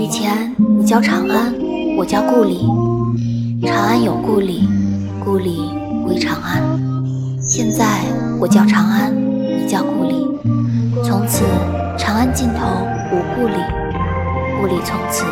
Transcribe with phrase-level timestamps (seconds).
[0.00, 1.54] 以前你叫长安
[1.94, 2.66] 我叫故里。
[3.62, 4.66] 长安有故里
[5.22, 5.60] 故里
[6.06, 6.62] 归长安。
[7.38, 7.84] 现在
[8.40, 10.26] 我叫长安你叫故里。
[11.04, 11.44] 从此
[11.98, 12.66] 长安尽头
[13.12, 13.54] 无故里
[14.58, 15.26] 故里从此